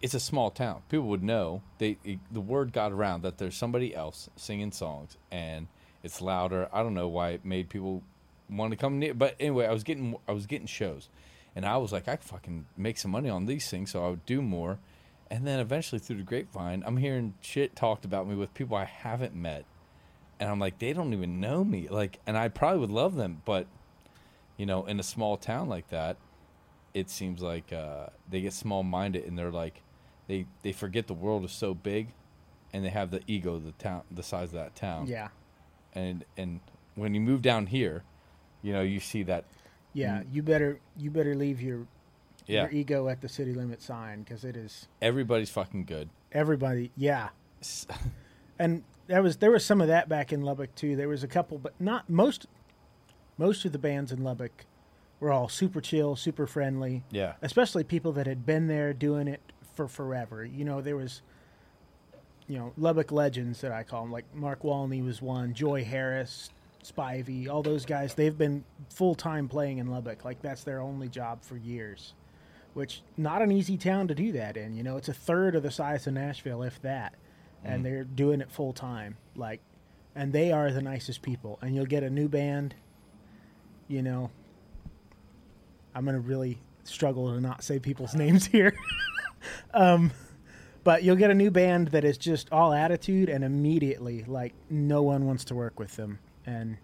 [0.00, 0.82] It's a small town.
[0.88, 1.62] People would know.
[1.78, 5.66] They it, the word got around that there's somebody else singing songs and
[6.02, 6.68] it's louder.
[6.72, 8.02] I don't know why it made people
[8.48, 9.14] want to come near.
[9.14, 11.08] But anyway, I was getting I was getting shows,
[11.54, 14.26] and I was like, I fucking make some money on these things, so I would
[14.26, 14.78] do more.
[15.30, 18.84] And then eventually, through the grapevine, I'm hearing shit talked about me with people I
[18.84, 19.64] haven't met,
[20.40, 21.88] and I'm like, they don't even know me.
[21.88, 23.66] Like, and I probably would love them, but
[24.56, 26.16] you know, in a small town like that,
[26.94, 29.82] it seems like uh, they get small minded and they're like,
[30.26, 32.08] they they forget the world is so big,
[32.72, 35.28] and they have the ego the town, the size of that town yeah,
[35.94, 36.60] and and
[36.94, 38.02] when you move down here,
[38.62, 39.44] you know you see that
[39.92, 40.22] yeah.
[40.32, 41.86] You better you better leave your
[42.46, 46.08] yeah your ego at the city limit sign because it is everybody's fucking good.
[46.32, 46.90] everybody.
[46.96, 47.30] Yeah,
[48.58, 50.96] and there was there was some of that back in Lubbock too.
[50.96, 52.46] There was a couple, but not most.
[53.36, 54.66] Most of the bands in Lubbock
[55.20, 59.40] were all super chill, super friendly, Yeah, especially people that had been there doing it
[59.74, 60.44] for forever.
[60.44, 61.22] You know, there was,
[62.46, 64.12] you know, Lubbock legends that I call them.
[64.12, 66.50] Like Mark Walney was one, Joy Harris,
[66.84, 68.14] Spivey, all those guys.
[68.14, 70.24] They've been full time playing in Lubbock.
[70.24, 72.14] Like that's their only job for years.
[72.74, 74.74] Which not an easy town to do that in.
[74.74, 77.14] You know, it's a third of the size of Nashville, if that,
[77.64, 77.84] and mm.
[77.84, 79.16] they're doing it full time.
[79.34, 79.60] Like,
[80.14, 81.58] and they are the nicest people.
[81.60, 82.74] And you'll get a new band.
[83.88, 84.30] You know,
[85.94, 88.74] I'm gonna really struggle to not say people's names here.
[89.74, 90.10] um,
[90.84, 95.02] but you'll get a new band that is just all attitude, and immediately, like, no
[95.02, 96.78] one wants to work with them, and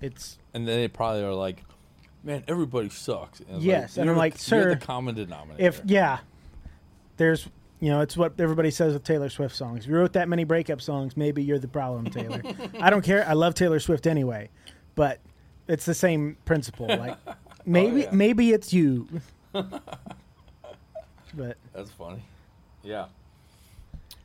[0.00, 1.64] it's and then they probably are like,
[2.22, 3.40] man, everybody sucks.
[3.40, 5.64] And Yes, and I'm the- like, you're sir, the common denominator.
[5.66, 6.18] if yeah,
[7.16, 7.48] there's
[7.80, 9.80] you know, it's what everybody says with Taylor Swift songs.
[9.84, 12.40] If you wrote that many breakup songs, maybe you're the problem, Taylor.
[12.80, 13.28] I don't care.
[13.28, 14.48] I love Taylor Swift anyway,
[14.94, 15.18] but
[15.68, 16.86] it's the same principle.
[16.86, 17.18] Like
[17.66, 18.10] Oh, maybe yeah.
[18.12, 19.08] maybe it's you,
[19.52, 19.82] but
[21.72, 22.22] That's funny.
[22.82, 23.06] Yeah.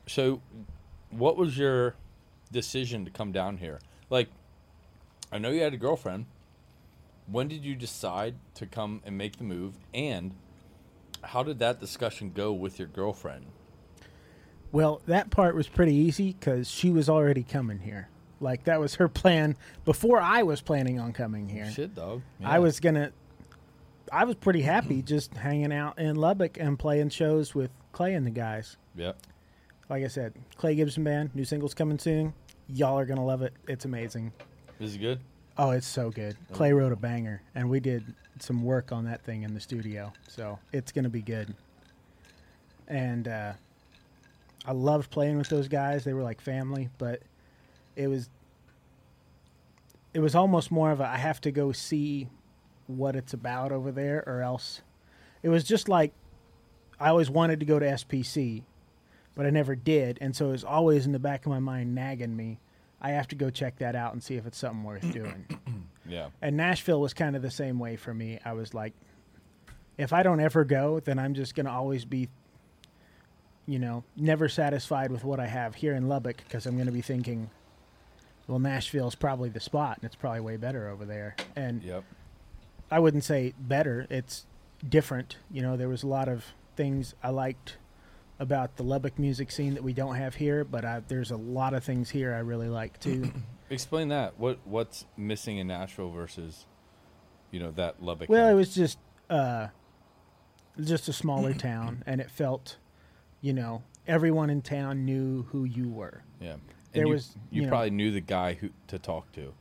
[0.06, 0.42] So,
[1.10, 1.94] what was your
[2.52, 3.80] decision to come down here?
[4.10, 4.28] Like,
[5.32, 6.26] I know you had a girlfriend,
[7.26, 9.74] when did you decide to come and make the move?
[9.94, 10.34] And
[11.22, 13.46] how did that discussion go with your girlfriend?
[14.72, 18.08] Well, that part was pretty easy because she was already coming here.
[18.40, 21.70] Like that was her plan before I was planning on coming here.
[21.70, 22.22] Shit, dog.
[22.42, 23.12] I was gonna.
[24.12, 28.26] I was pretty happy just hanging out in Lubbock and playing shows with Clay and
[28.26, 28.76] the guys.
[28.96, 29.16] Yep.
[29.88, 32.32] Like I said, Clay Gibson Band, new singles coming soon.
[32.68, 33.52] Y'all are gonna love it.
[33.68, 34.32] It's amazing.
[34.78, 35.20] Is it good?
[35.58, 36.36] Oh, it's so good.
[36.52, 40.12] Clay wrote a banger, and we did some work on that thing in the studio,
[40.28, 41.54] so it's gonna be good.
[42.88, 43.52] And uh,
[44.64, 46.04] I loved playing with those guys.
[46.04, 47.22] They were like family, but
[47.96, 48.28] it was
[50.14, 52.28] it was almost more of a I have to go see
[52.96, 54.82] what it's about over there, or else
[55.42, 56.12] it was just like
[56.98, 58.62] I always wanted to go to SPC,
[59.34, 61.94] but I never did, and so it was always in the back of my mind
[61.94, 62.58] nagging me.
[63.00, 65.46] I have to go check that out and see if it's something worth doing.
[66.06, 66.28] Yeah.
[66.42, 68.38] And Nashville was kind of the same way for me.
[68.44, 68.92] I was like,
[69.96, 72.28] if I don't ever go, then I'm just going to always be,
[73.66, 76.92] you know, never satisfied with what I have here in Lubbock because I'm going to
[76.92, 77.48] be thinking,
[78.46, 81.36] well, Nashville's probably the spot and it's probably way better over there.
[81.56, 82.04] And Yep.
[82.90, 84.46] I wouldn't say better, it's
[84.86, 85.36] different.
[85.50, 86.44] You know, there was a lot of
[86.76, 87.76] things I liked
[88.38, 91.74] about the Lubbock music scene that we don't have here, but I, there's a lot
[91.74, 93.30] of things here I really like too.
[93.70, 94.38] Explain that.
[94.38, 96.66] What what's missing in Nashville versus,
[97.50, 98.28] you know, that Lubbock?
[98.28, 98.98] Well, it was just
[99.28, 99.68] uh,
[100.82, 102.78] just a smaller town, and it felt,
[103.40, 106.22] you know, everyone in town knew who you were.
[106.40, 106.54] Yeah.
[106.54, 106.60] And
[106.92, 109.52] There you, was, you, you know- probably knew the guy who to talk to.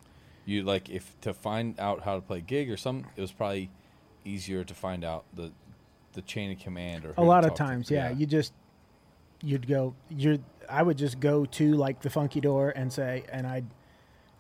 [0.49, 3.69] You like if to find out how to play gig or something, it was probably
[4.25, 5.51] easier to find out the
[6.13, 8.51] the chain of command or A lot of times, yeah, you just
[9.43, 9.93] you'd go.
[10.09, 10.37] You're.
[10.67, 13.65] I would just go to like the Funky Door and say, and I'd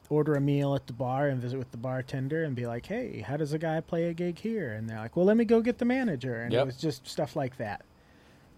[0.09, 3.21] order a meal at the bar and visit with the bartender and be like, "Hey,
[3.21, 5.61] how does a guy play a gig here?" And they're like, "Well, let me go
[5.61, 6.61] get the manager." And Yep.
[6.61, 7.85] it was just stuff like that.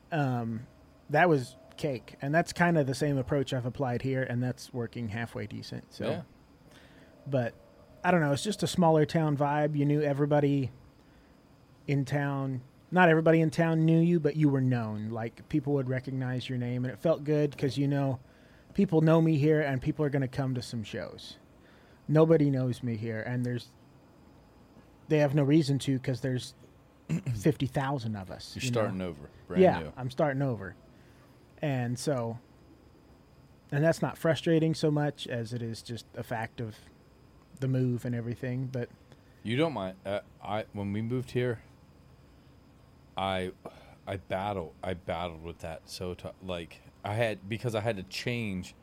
[0.10, 0.68] Um,
[1.10, 4.74] that was cake, and that's kind of the same approach I've applied here, and that's
[4.74, 5.94] working halfway decent.
[5.94, 6.10] So.
[6.10, 6.22] yeah.
[7.28, 7.54] But
[8.04, 8.32] I don't know.
[8.32, 9.76] It's just a smaller town vibe.
[9.76, 10.72] You knew everybody
[11.88, 12.62] in town.
[12.92, 15.10] Not everybody in town knew you, but you were known.
[15.10, 18.20] Like people would recognize your name, and it felt good because you know
[18.74, 21.38] people know me here, and people are going to come to some shows.
[22.08, 23.72] Nobody knows me here, and there's
[25.08, 26.54] they have no reason to because there's
[27.36, 28.54] fifty thousand of us.
[28.56, 28.82] You're you know?
[28.82, 29.94] starting over, brand yeah, new.
[29.96, 30.76] I'm starting over.
[31.62, 32.40] And so,
[33.72, 36.76] and that's not frustrating so much as it is just a fact of
[37.62, 38.70] the move and everything.
[38.72, 38.90] But
[39.44, 39.96] You don't mind.
[40.06, 41.62] Uh, I when we moved here,
[43.16, 43.52] I
[44.08, 48.04] I battle I battled with that so t- like I had because I had to
[48.04, 48.76] change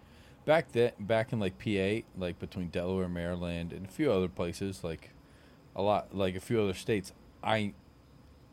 [0.45, 4.83] back then back in like PA like between Delaware, Maryland, and a few other places
[4.83, 5.11] like
[5.77, 7.13] a lot like a few other states.
[7.43, 7.75] I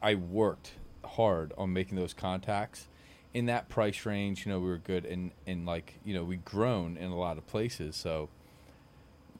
[0.01, 2.87] I worked hard on making those contacts
[3.33, 4.45] in that price range.
[4.45, 7.37] You know, we were good and and like you know we grown in a lot
[7.37, 7.95] of places.
[7.95, 8.29] So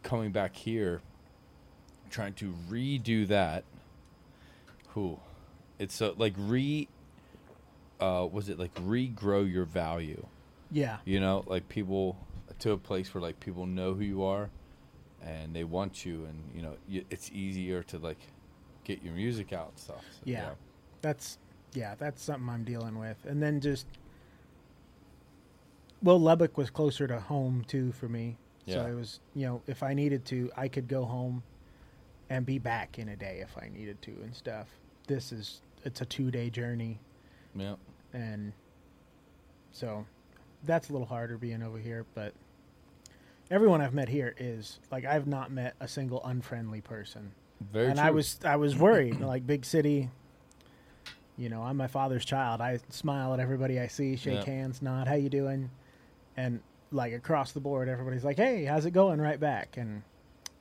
[0.06, 1.02] coming back here
[2.10, 3.66] trying to redo that.
[4.90, 5.20] Who,
[5.80, 6.88] it's uh, like re.
[8.00, 10.26] Uh, was it like regrow your value?
[10.72, 12.18] yeah, You know, like people
[12.60, 14.50] to a place where like people know who you are,
[15.22, 18.20] and they want you, and you know y it's easier to like
[18.84, 20.04] get your music out and stuff.
[20.12, 20.52] So, Yeah.
[21.02, 21.38] that's
[21.74, 23.18] yeah, that's something I'm dealing with.
[23.26, 23.88] And then just
[26.02, 28.38] well, Lubbock was closer to home too for me.
[28.68, 28.88] So Yeah.
[28.92, 31.44] it was you know if I needed to, I could go home
[32.30, 34.68] and be back in a day if I needed to and stuff.
[35.08, 37.00] This is it's a two day journey.
[37.56, 37.76] yeah.
[38.14, 38.54] and
[39.72, 40.06] so
[40.64, 42.34] that's a little harder being over here but
[43.52, 47.32] everyone i've met here is like i've not met a single unfriendly person
[47.72, 48.08] Very and true.
[48.08, 50.10] i was i was worried like big city
[51.38, 54.54] you know i'm my father's child i smile at everybody i see shake Yeah.
[54.54, 55.70] hands nod how you doing
[56.38, 60.04] and like across the board everybody's like hey how's it going right back and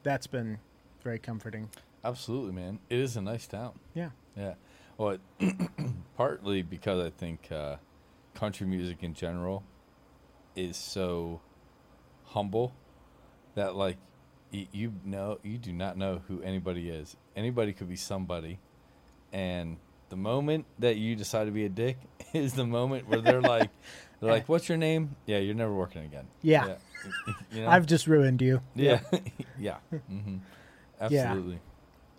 [0.02, 0.58] that's been
[1.02, 1.68] very comforting
[2.04, 2.80] Absolutely, man.
[2.90, 3.78] It is a nice town.
[3.94, 4.54] yeah Yeah.
[4.98, 5.70] Well, it,
[6.18, 7.76] partly because I think uh,
[8.34, 9.64] country music in general
[10.54, 11.40] is so
[12.24, 12.74] humble
[13.54, 13.96] that like
[14.52, 17.16] y- you know you do not know who anybody is.
[17.34, 18.58] Anybody could be somebody,
[19.32, 19.78] and
[20.11, 21.97] the moment that you decide to be a dick
[22.33, 23.71] is the moment where they're like,
[24.21, 26.27] they're like, "What's your name?" Yeah, you're never working again.
[26.43, 26.77] Yeah.
[27.53, 27.69] You know?
[27.69, 29.01] i've just ruined you yeah,
[29.59, 29.77] yeah,
[30.09, 30.38] hmm
[30.99, 31.61] absolutely.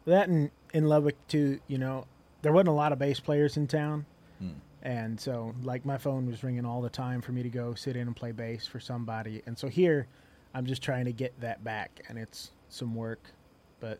[0.05, 2.05] that in in Lubbock too, you know,
[2.43, 4.05] there wasn't a lot of bass players in town,
[4.37, 4.49] Hmm.
[4.83, 7.95] and so like my phone was ringing all the time for me to go sit
[7.95, 10.05] in and play bass for somebody, and so here,
[10.53, 13.31] I'm just trying to get that back, and it's some work,
[13.79, 13.97] but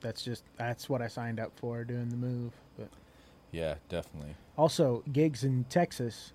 [0.00, 2.52] that's just that's what I signed up for doing the move.
[2.78, 2.88] But
[3.52, 4.34] Yeah, definitely.
[4.56, 6.32] also gigs in Texas,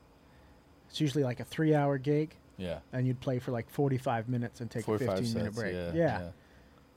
[0.89, 2.79] it's usually like a three hour gig, Yeah.
[2.91, 5.73] and you'd play for like forty five minutes and take a fifteen minute cents, break.
[5.73, 6.29] Yeah, yeah.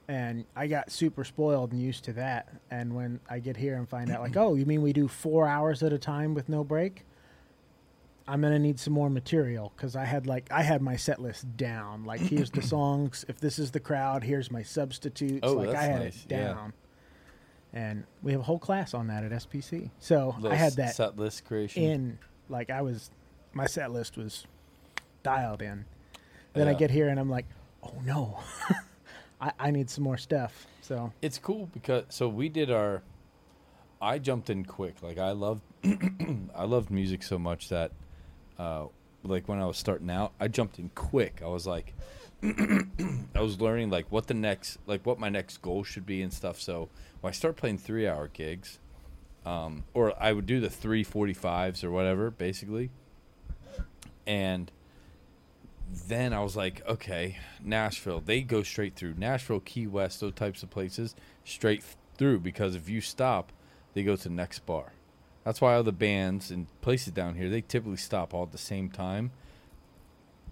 [0.08, 2.48] And I got super spoiled and used to that.
[2.70, 5.48] And when I get here and find out, like, oh, you mean we do four
[5.48, 7.04] hours at a time with no break?
[8.28, 11.56] I'm gonna need some more material because I had like I had my set list
[11.56, 12.04] down.
[12.04, 13.24] Like, here's the songs.
[13.28, 15.40] If this is the crowd, here's my substitutes.
[15.42, 16.44] Oh, like I that's had nice, it yeah.
[16.54, 16.72] down.
[17.72, 19.90] And we have a whole class on that at SPC.
[20.00, 21.82] So Little I had that set list creation.
[21.82, 22.18] in.
[22.48, 23.10] Like I was,
[23.52, 24.46] my set list was
[25.22, 25.84] dialed in.
[26.54, 27.44] Then I get here and I'm like,
[27.82, 28.38] oh no,
[29.40, 30.66] I, I need some more stuff.
[30.80, 33.02] So It's cool because so we did our.
[34.00, 35.02] I jumped in quick.
[35.02, 35.62] Like I loved,
[36.54, 37.92] I loved music so much that,
[38.58, 38.86] uh,
[39.22, 41.40] like when I was starting out, I jumped in quick.
[41.42, 41.94] I was like,
[42.42, 46.32] I was learning like what the next, like what my next goal should be and
[46.32, 46.60] stuff.
[46.60, 46.88] So
[47.20, 48.78] when I start playing three hour gigs,
[49.44, 52.90] um, or I would do the three forty fives or whatever, basically,
[54.26, 54.70] and
[56.08, 59.14] then I was like, okay, Nashville, they go straight through.
[59.16, 61.14] Nashville, Key West, those types of places,
[61.44, 61.84] straight
[62.16, 63.52] through because if you stop,
[63.94, 64.92] they go to the next bar.
[65.46, 68.58] That's why all the bands and places down here, they typically stop all at the
[68.58, 69.30] same time.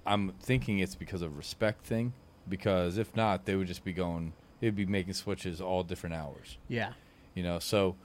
[0.06, 2.12] I'm thinking it's because of respect thing,
[2.48, 6.58] because if not, they would just be going, they'd be making switches all different hours.
[6.68, 6.92] Yeah,
[7.34, 7.96] you know so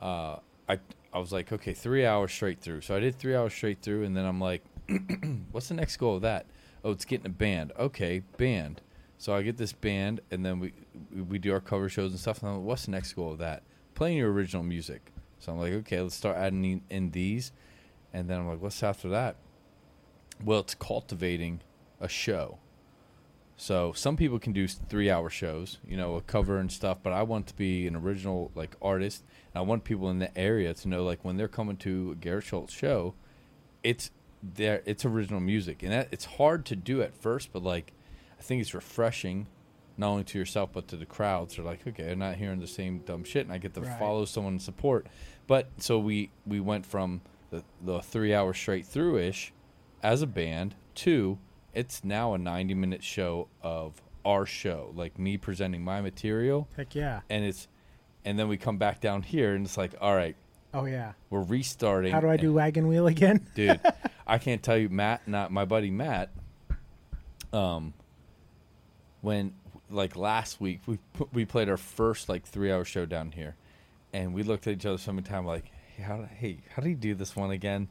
[0.00, 0.36] uh,
[0.68, 0.78] i
[1.12, 2.80] i was like okay three hours straight through.
[2.80, 4.62] So i did three hours straight through and then i'm like
[5.52, 6.46] what's the next goal of that?
[6.82, 7.72] Oh it's getting a band.
[7.78, 8.80] Okay band.
[9.18, 10.72] So i get this band and then we
[11.14, 13.32] we, we do our cover shows and stuff and I'm like, what's the next goal
[13.32, 13.62] of that?
[13.94, 17.50] Playing your original music so i'm like okay let's start adding in, these
[18.12, 19.34] and then i'm like what's after that
[20.44, 21.60] well it's cultivating
[22.00, 22.58] a show
[23.60, 27.12] so some people can do three hour shows, you know, a cover and stuff, but
[27.12, 29.22] I want to be an original like artist.
[29.52, 32.14] And I want people in the area to know like when they're coming to a
[32.14, 33.12] Garrett Shultz show,
[33.82, 35.82] it's there it's original music.
[35.82, 37.92] And that it's hard to do at first, but like
[38.38, 39.46] I think it's refreshing
[39.98, 41.56] not only to yourself but to the crowds.
[41.56, 43.98] They're like, okay, I'm not hearing the same dumb shit and I get to Right.
[43.98, 45.06] follow someone and support.
[45.50, 49.52] But so we we went from the, the three hours straight through ish
[50.00, 51.38] as a band to
[51.74, 56.94] it's now a 90 minute show of our show like me presenting my material heck
[56.94, 57.66] yeah, and it's
[58.24, 60.36] and then we come back down here and it's like all right
[60.72, 61.14] oh yeah.
[61.30, 63.44] we're restarting How do I do and- wagon wheel again?
[63.56, 63.80] dude
[64.28, 66.30] i can't tell you matt not my buddy matt
[67.52, 67.92] um
[69.20, 69.52] when
[69.90, 71.00] like last week we
[71.32, 73.56] we played our first like three hour show down here
[74.12, 76.88] and we looked at each other so many times like hey how, hey how do
[76.88, 77.88] you do this one again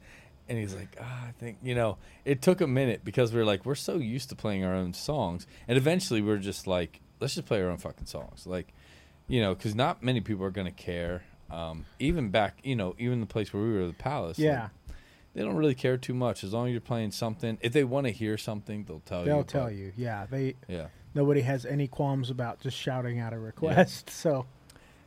[0.48, 3.46] and he's like ah, i think you know it took a minute because we are
[3.46, 7.00] like we're so used to playing our own songs and eventually we are just like
[7.20, 8.74] let's just play our own fucking songs like
[9.28, 12.96] you know because not many people are going to care um, even back you know
[13.00, 14.70] even the place where we were the palace like, yeah,
[15.34, 17.58] they don't really care too much as long as you're playing something.
[17.62, 19.26] If they want to hear something, they'll tell you.
[19.26, 19.94] they'll but- tell you.
[19.96, 24.10] Yeah, they Yeah, nobody has any qualms about just shouting out a request.
[24.20, 24.46] So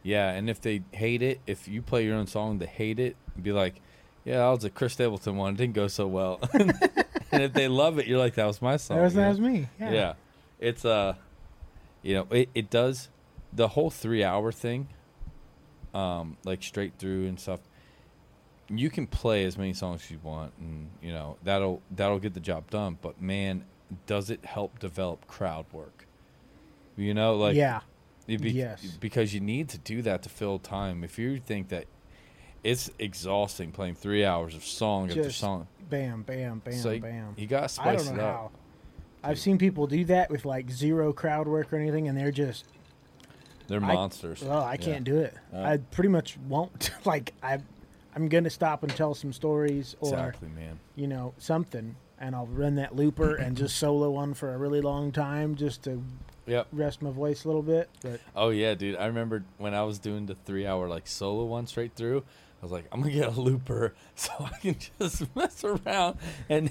[0.03, 0.31] yeah.
[0.31, 3.17] And if they hate it, if you play your own song, they hate it.
[3.41, 3.81] Be like,
[4.25, 5.55] yeah, that was a Chris Stapleton one.
[5.55, 6.41] It didn't go so well.
[6.53, 8.99] and if they love it, you're like, that was my song.
[8.99, 9.69] that was, that was me.
[9.81, 9.93] Yeah.
[9.93, 10.13] yeah.
[10.61, 11.15] It's uh,
[12.03, 13.09] you know, it it does
[13.53, 14.89] the whole three hour thing,
[15.93, 17.61] um, like straight through and stuff.
[18.69, 22.35] You can play as many songs as you want, and you know that'll that'll get
[22.35, 22.99] the job done.
[23.03, 23.65] But man,
[24.07, 26.07] does it help develop crowd work?
[26.97, 27.81] You know, like yeah,
[28.27, 28.83] be- Yes.
[29.01, 31.03] because you need to do that to fill time.
[31.05, 31.87] If you think that
[32.65, 37.35] it's exhausting playing three hours of song after song, bam, bam, bam, so you, bam.
[37.37, 38.35] you gotta I spice don't it up.
[38.35, 38.51] how.
[39.25, 42.65] I've seen people do that with like zero crowd work or anything, and they're just
[43.69, 44.43] They're I- monsters.
[44.45, 44.77] Oh, I Yeah.
[44.79, 45.35] can't do it.
[45.53, 45.63] Uh.
[45.63, 46.91] I pretty much won't.
[47.05, 47.59] like I,
[48.15, 50.79] I'm gonna stop and tell some stories or Exactly, man.
[50.97, 54.81] you know something, and I'll run that looper and just solo one for a really
[54.81, 56.03] long time just to
[56.47, 56.69] Yep.
[56.73, 57.89] rest my voice a little bit.
[58.03, 58.97] But Oh yeah, dude.
[58.97, 62.25] I remember when I was doing the three hour like solo one straight through.
[62.61, 66.71] I was like, I'm gonna get a looper so I can just mess around and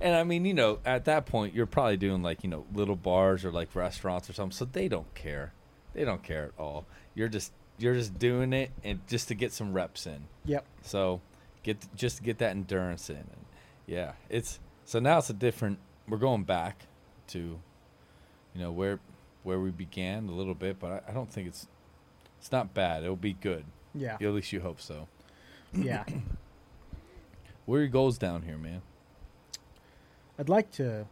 [0.00, 2.96] and I mean, you know, at that point you're probably doing like you know little
[2.96, 5.52] bars or like restaurants or something, so they don't care.
[5.94, 6.86] They don't care at all.
[7.14, 10.24] You're just you're just doing it and just to get some reps in.
[10.44, 11.20] yep, So
[11.62, 13.16] get just to get that endurance in.
[13.16, 13.44] And
[13.86, 15.78] yeah, it's so now it's a different.
[16.08, 16.86] We're going back
[17.28, 19.00] to, you know, where
[19.42, 21.66] where we began a little bit, but I, I don't think it's
[22.38, 23.02] it's not bad.
[23.04, 23.64] It'll be good.
[23.94, 25.08] yeah, At least you hope so.
[25.72, 26.04] yeah.
[27.64, 28.82] What are your goals down here, man?
[30.36, 31.06] I'd like to.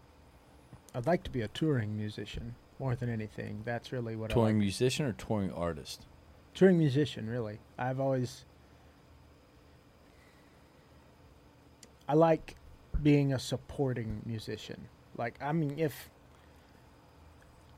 [0.92, 3.62] I'd like to be a touring musician more than anything.
[3.64, 4.62] That's really what touring I like.
[4.62, 6.06] musician or touring artist?
[6.52, 7.30] touring musician.
[7.30, 8.44] Really, I've always
[12.08, 12.56] I like
[13.00, 14.88] being a supporting musician.
[15.16, 16.10] Like, I mean, if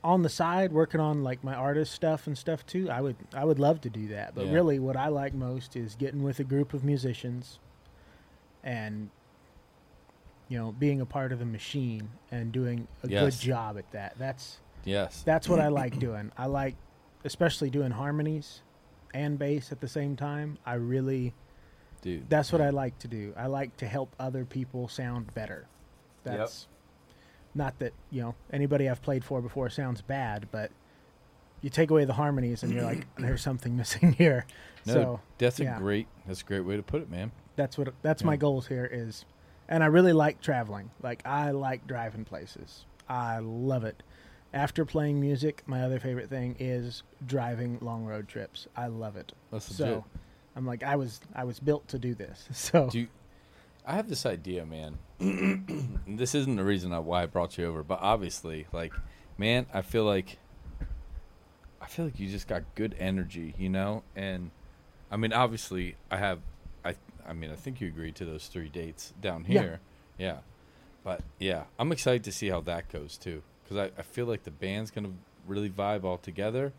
[0.03, 3.45] on the side working on like my artist stuff and stuff too, I would I
[3.45, 4.35] would love to do that.
[4.35, 4.51] But Yeah.
[4.53, 7.59] really, what I like most is getting with a group of musicians
[8.63, 9.09] and
[10.49, 13.23] you know being a part of the machine and doing a Yes.
[13.39, 14.17] good job at that.
[14.17, 15.23] That's Yes.
[15.23, 16.31] that's what I like doing.
[16.37, 16.75] I like
[17.23, 18.61] especially doing harmonies
[19.13, 20.57] and bass at the same time.
[20.65, 21.33] I really
[22.01, 22.29] Dude.
[22.29, 23.33] that's what I like to do.
[23.37, 25.67] I like to help other people sound better.
[26.25, 26.67] That's
[27.55, 30.71] not that, you know, anybody I've played for before sounds bad, but
[31.61, 34.45] you take away the harmonies and you're like, there's something missing here.
[34.85, 37.31] No, so that's a great that's a great way to put it, man.
[37.55, 39.25] that's what that's my goals here is
[39.69, 40.91] and I really like traveling.
[41.01, 42.85] Like I like driving places.
[43.07, 44.03] I love it.
[44.53, 48.67] After playing music, my other favorite thing is driving long road trips.
[48.75, 49.31] I love it.
[49.51, 49.95] That's legit.
[49.95, 50.05] So
[50.55, 52.47] I'm like I was I was built to do this.
[52.53, 53.07] So Do you,
[53.85, 54.97] I have this idea, man.
[56.05, 58.93] This isn't the reason I, why I brought you over, but obviously, like,
[59.37, 60.37] man, I feel like
[61.81, 64.03] I feel like you just got good energy, you know.
[64.15, 64.51] And
[65.11, 66.39] I mean, obviously, I have,
[66.85, 66.95] I,
[67.27, 69.61] I mean, I think you agreed to those three dates down Yeah.
[69.61, 69.79] here,
[70.17, 70.37] yeah.
[71.03, 74.43] But yeah, I'm excited to see how that goes too, because I, I feel like
[74.43, 75.11] the band's gonna
[75.47, 76.73] really vibe all together,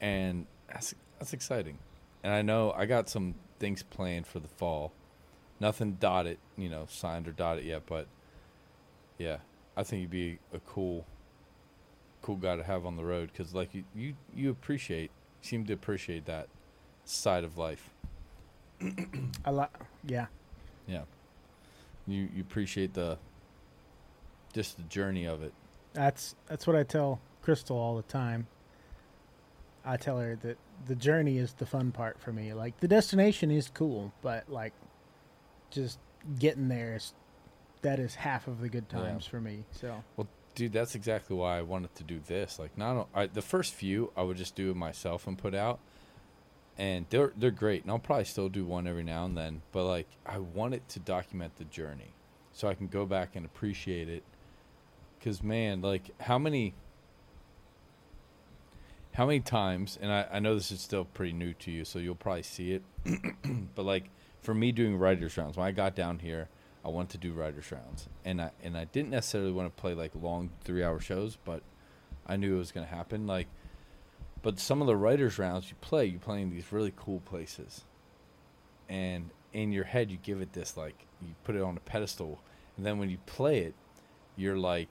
[0.00, 1.78] and that's that's exciting.
[2.22, 4.92] And I know I got some things planned for the fall.
[5.62, 8.08] Nothing dotted, you know, signed or dotted yet, but
[9.16, 9.36] yeah,
[9.76, 11.06] I think you'd be a cool,
[12.20, 15.72] cool guy to have on the road because, like, you, you you appreciate, seem to
[15.72, 16.48] appreciate that
[17.04, 17.90] side of life.
[19.44, 19.70] a lot,
[20.04, 20.26] yeah.
[20.88, 21.02] Yeah,
[22.08, 23.18] you you appreciate the
[24.52, 25.52] just the journey of it.
[25.92, 28.48] That's that's what I tell Crystal all the time.
[29.84, 32.52] I tell her that the journey is the fun part for me.
[32.52, 34.72] Like the destination is cool, but like
[35.72, 35.98] just
[36.38, 37.12] getting there is
[37.82, 38.98] that is half of the good Yeah.
[39.00, 39.64] times for me.
[39.72, 42.58] So well, Dude, that's exactly why I wanted to do this.
[42.58, 45.80] Like, not I, the first few, I would just do it myself and put out,
[46.76, 47.82] and they're they're great.
[47.82, 49.62] And I'll probably still do one every now and then.
[49.72, 52.12] But like, I want it to document the journey,
[52.52, 54.24] so I can go back and appreciate it.
[55.24, 56.74] Cause man, like, how many,
[59.14, 59.98] how many times?
[60.02, 62.72] And I I know this is still pretty new to you, so you'll probably see
[62.72, 62.82] it.
[63.74, 64.10] but like,
[64.42, 66.48] for me doing writers rounds, when I got down here,
[66.84, 69.94] I wanted to do writers rounds, and I and I didn't necessarily want to play
[69.94, 71.62] like long three hour shows, but
[72.26, 73.26] I knew it was going to happen.
[73.26, 73.46] Like,
[74.42, 77.84] but some of the writers rounds you play, you play in these really cool places,
[78.88, 82.40] and in your head you give it this like you put it on a pedestal,
[82.76, 83.74] and then when you play it,
[84.36, 84.88] you're like,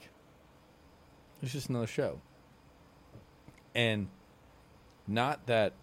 [1.41, 2.21] it's just another show,
[3.75, 4.07] and
[5.07, 5.73] not that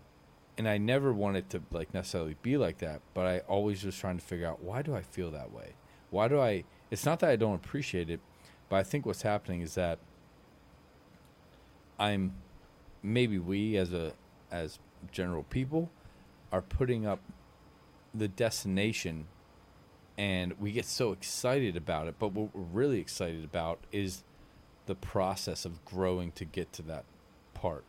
[0.59, 4.19] and I never wanted to like necessarily be like that, but I always was trying
[4.19, 5.75] to figure out why do I feel that way?
[6.11, 8.21] Why do I it's not that I don't appreciate it,
[8.69, 10.01] but I think what's happening is that
[11.99, 12.35] I'm
[13.03, 14.13] maybe we as a
[14.51, 14.81] as
[15.13, 15.91] general people
[16.51, 17.21] are putting up
[18.13, 19.27] the destination
[20.17, 24.25] and we get so excited about it, but what we're really excited about is
[24.87, 27.05] the process of growing to get to that
[27.55, 27.85] part.